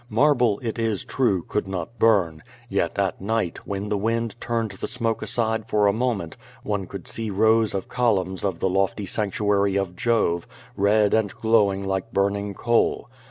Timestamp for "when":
3.67-3.89